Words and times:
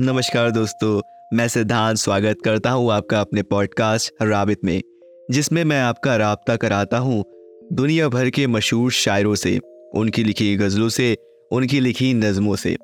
नमस्कार 0.00 0.50
दोस्तों 0.50 1.00
मैं 1.36 1.48
सिद्धांत 1.48 1.96
स्वागत 1.96 2.36
करता 2.44 2.70
हूँ 2.70 2.92
आपका 2.92 3.20
अपने 3.20 3.42
पॉडकास्ट 3.42 4.12
राबित 4.22 4.58
में 4.64 4.82
जिसमें 5.30 5.64
मैं 5.64 5.82
आपका 5.82 6.16
रबता 6.16 6.56
कराता 6.56 6.98
हूँ 6.98 7.24
दुनिया 7.72 8.08
भर 8.08 8.30
के 8.30 8.46
मशहूर 8.46 8.90
शायरों 8.92 9.34
से 9.34 9.60
उनकी 9.94 10.24
लिखी 10.24 10.56
गज़लों 10.56 10.88
से 10.88 11.16
उनकी 11.52 11.80
लिखी 11.80 12.14
नज़मों 12.14 12.56
से। 12.56 12.76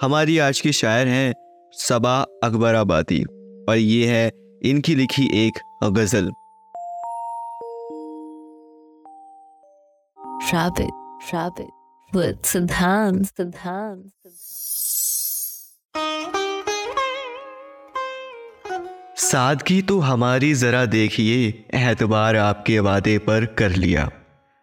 हमारी 0.00 0.38
आज 0.38 0.60
के 0.60 0.72
शायर 0.72 1.08
हैं 1.08 1.34
सबा 1.72 2.26
अकबराबादी 2.44 3.24
और 3.68 3.76
ये 3.76 4.06
है 4.06 4.30
इनकी 4.62 4.94
लिखी 4.94 5.46
एक 5.46 5.52
गज़ल। 5.84 6.32
Rabbit, 10.52 10.92
rabbit, 11.34 11.72
with 12.14 12.36
Siddhant, 12.42 13.24
Siddhant, 13.28 14.02
सादगी 19.34 19.82
तो 19.82 19.98
हमारी 19.98 20.54
ज़रा 20.54 20.84
देखिए, 20.84 21.64
एतबार 21.74 22.36
आपके 22.36 22.78
वादे 22.78 23.18
पर 23.18 23.44
कर 23.46 23.70
लिया। 23.70 24.10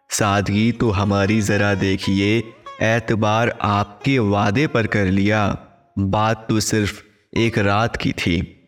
सादगी 0.10 0.72
तो 0.72 0.90
हमारी 0.90 1.42
ज़रा 1.42 1.74
देखिए, 1.74 2.38
एतबार 2.82 3.60
आपके 3.62 4.20
वादे 4.20 4.68
पर 4.68 4.88
कर 4.88 5.06
लिया। 5.06 5.58
बात 6.00 6.46
तो 6.50 6.60
सिर्फ़ 6.60 7.02
एक 7.38 7.58
रात 7.58 7.96
की 7.96 8.12
थी। 8.12 8.68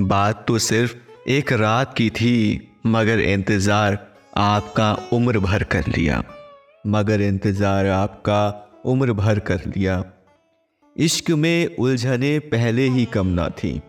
बात 0.00 0.44
तो 0.48 0.58
सिर्फ़ 0.58 0.94
एक 1.28 1.52
रात 1.52 1.94
की 1.94 2.10
थी, 2.10 2.68
मगर 2.86 3.20
इंतज़ार 3.20 3.98
आपका 4.36 4.92
उम्र 5.12 5.38
भर 5.38 5.62
कर 5.62 5.84
लिया। 5.86 6.22
मगर 6.86 7.20
इंतज़ार 7.20 7.86
आपका 7.86 8.42
उम्र 8.84 9.12
भर 9.12 9.38
कर 9.38 9.60
लिया। 9.76 10.04
इश्क 10.96 11.30
में 11.30 11.76
उलझने 11.76 12.38
पहले 12.38 12.88
ही 12.88 13.04
कम 13.04 13.26
ना 13.26 13.48
थी। 13.48 13.80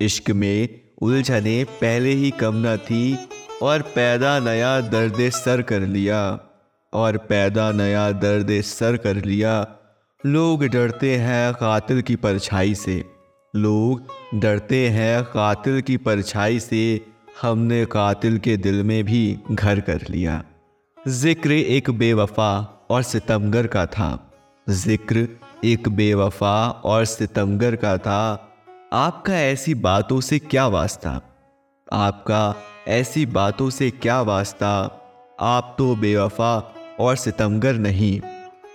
इश्क 0.00 0.30
में 0.30 0.87
उलझने 1.02 1.64
पहले 1.64 2.12
ही 2.12 2.30
कम 2.30 2.62
न 2.66 2.76
थी 2.76 3.18
और 3.62 3.82
पैदा 3.82 4.38
नया 4.38 4.80
दर्द 4.80 5.30
सर 5.30 5.62
कर 5.62 5.80
लिया। 5.80 6.38
और 6.92 7.16
पैदा 7.16 7.72
नया 7.72 8.10
दर्द 8.12 8.50
सर 8.60 8.96
कर 8.96 9.24
लिया। 9.24 9.66
लोग 10.26 10.64
डरते 10.64 11.16
हैं 11.16 11.54
कातिल 11.54 12.02
की 12.02 12.16
परछाई 12.16 12.74
से। 12.74 13.04
लोग 13.56 14.02
डरते 14.34 14.88
हैं 14.88 15.24
कातिल 15.24 15.80
की 15.80 15.96
परछाई 15.96 16.60
से। 16.60 17.00
हमने 17.42 17.84
कातिल 17.84 18.38
के 18.38 18.56
दिल 18.56 18.82
में 18.82 19.04
भी 19.04 19.38
घर 19.52 19.80
कर 19.80 20.06
लिया। 20.10 20.42
ज़िक्र 21.08 21.52
एक 21.52 21.90
बेवफा 21.90 22.52
और 22.90 23.02
सितमगर 23.02 23.66
का 23.66 23.86
था। 23.86 24.32
ज़िक्र 24.68 25.28
एक 25.64 25.88
बेवफा 25.88 26.68
और 26.84 27.04
सितमगर 27.04 27.76
का 27.76 27.98
था। 27.98 28.47
आपका 28.92 29.40
ऐसी 29.40 29.74
बातों 29.74 30.20
से 30.20 30.38
क्या 30.38 30.66
वास्ता? 30.66 31.10
आपका 31.92 32.54
ऐसी 32.88 33.26
बातों 33.26 33.70
से 33.70 33.90
क्या 33.90 34.22
वास्ता? 34.22 34.70
आप 35.40 35.74
तो 35.78 35.96
बेवफा 35.96 36.74
और 37.00 37.16
सितमगर 37.16 37.74
नहीं। 37.74 38.20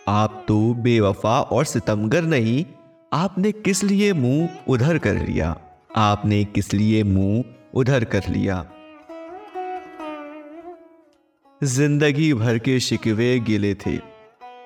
आप 0.08 0.46
तो 0.48 0.74
बेवफा 0.74 1.42
और 1.42 1.66
सितमगर 1.66 2.22
नहीं। 2.22 2.66
आपने 3.14 3.52
किस 3.52 3.84
लिए 3.84 4.14
मुँह 4.14 4.50
उधर 4.68 4.98
कर 4.98 5.14
लिया? 5.14 5.58
आपने 5.96 6.46
किस 6.46 6.74
लिए 6.74 7.04
मुँह 7.04 7.44
उधर 7.74 8.04
कर 8.04 8.24
लिया? 8.30 8.66
ज़िंदगी 11.64 12.34
भर 12.34 12.58
के 12.58 12.80
शिकवे 12.80 13.40
गिले 13.40 13.76
थे। 13.76 14.00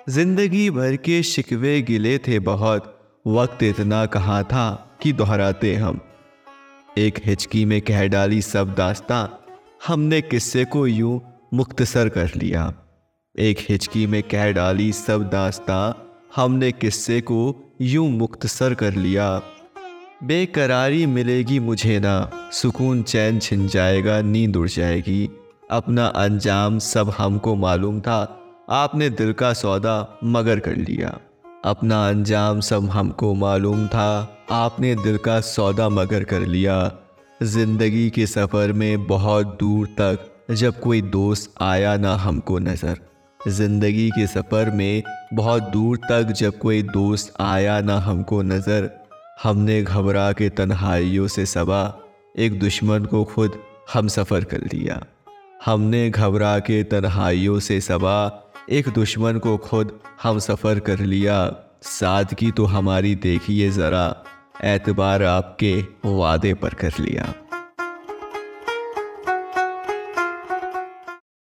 ज़िंदगी 0.09 0.69
भर 0.69 0.95
के 0.95 1.23
शिकवे 1.23 1.81
गिले 1.81 2.17
थे 2.17 2.39
बहुत। 2.39 2.93
वक्त 3.27 3.63
इतना 3.63 4.05
कहाँ 4.05 4.43
था? 4.43 4.83
कि 5.07 5.13
दोहराते 5.13 5.75
हम। 5.75 5.99
एक 6.97 7.19
हिचकी 7.25 7.65
में 7.65 7.81
कह 7.81 8.07
डाली 8.07 8.41
सब 8.41 8.75
दास्ता, 8.75 9.39
हमने 9.87 10.21
किस्से 10.21 10.65
को 10.65 10.87
यूँ 10.87 11.21
मुख्तसर 11.53 12.09
कर 12.09 12.31
लिया। 12.35 12.73
एक 13.39 13.57
हिचकी 13.69 14.07
में 14.07 14.23
कह 14.23 14.51
डाली 14.51 14.91
सब 14.91 15.29
दास्तां, 15.29 15.93
हमने 16.35 16.71
किस्से 16.71 17.21
को 17.21 17.55
यूँ 17.81 18.09
मुख्तसर 18.09 18.73
कर 18.73 18.93
लिया। 18.93 19.41
बेकरारी 20.23 21.05
मिलेगी 21.05 21.59
मुझे 21.59 21.99
ना, 21.99 22.31
सुकून 22.53 23.03
चैन 23.03 23.39
छिन 23.39 23.67
जाएगा, 23.67 24.21
नींद 24.21 24.57
उड़ 24.57 24.67
जाएगी। 24.67 25.29
अपना 25.71 26.05
अंजाम 26.05 26.79
सब 26.79 27.09
हमको 27.17 27.55
मालूम 27.55 28.01
था, 28.01 28.39
आपने 28.69 29.09
दिल 29.09 29.33
का 29.33 29.53
सौदा 29.53 30.19
मगर 30.23 30.59
कर 30.59 30.75
लिया। 30.75 31.19
अपना 31.65 32.07
अंजाम 32.09 32.59
सब 32.59 32.89
हमको 32.89 33.33
मालूम 33.33 33.87
था। 33.87 34.09
आपने 34.51 34.93
दिल 34.95 35.17
का 35.17 35.39
सौदा 35.41 35.87
मगर 35.89 36.23
कर 36.23 36.39
लिया। 36.39 36.75
ज़िंदगी 37.43 38.09
के 38.09 38.25
सफ़र 38.25 38.71
में 38.73 39.07
बहुत 39.07 39.57
दूर 39.59 39.87
तक 39.99 40.29
जब 40.51 40.79
कोई 40.79 41.01
दोस्त 41.01 41.53
आया 41.61 41.95
ना 41.97 42.15
हमको 42.15 42.59
नज़र। 42.59 42.99
ज़िंदगी 43.39 44.09
के 44.09 44.27
सफ़र 44.27 44.69
में 44.71 45.03
बहुत 45.33 45.63
दूर 45.63 45.97
तक 45.97 46.31
जब 46.31 46.57
कोई 46.57 46.81
दोस्त 46.83 47.33
आया 47.41 47.79
ना 47.81 47.97
हमको 47.99 48.41
नज़र। 48.41 48.89
हमने 49.43 49.81
घबरा 49.83 50.31
के 50.31 50.49
तन्हाइयों 50.49 51.27
से 51.27 51.45
सबा। 51.45 51.83
एक 52.37 52.59
दुश्मन 52.59 53.05
को 53.05 53.23
खुद 53.23 53.59
हम 53.93 54.07
सफ़र 54.07 54.43
कर 54.43 54.69
लिया। 54.73 55.03
हमने 55.65 56.09
घबरा 56.09 56.57
के 56.59 56.83
तन्हाइयों 56.83 57.59
से 57.59 57.81
सबा। 57.81 58.17
एक 58.69 58.87
दुश्मन 58.89 59.37
को 59.37 59.57
खुद 59.57 59.99
हम 60.23 60.39
सफ़र 60.39 60.79
कर 60.79 60.99
लिया। 60.99 61.35
सादगी 61.81 62.51
तो 62.51 62.65
हमारी 62.65 63.15
देखिए 63.15 63.69
ज़रा 63.69 64.23
एतबार 64.63 65.23
आपके 65.23 65.73
वादे 66.05 66.53
पर 66.53 66.73
कर 66.73 66.93
लिया। 66.99 67.33